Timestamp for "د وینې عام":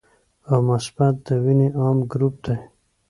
1.27-1.97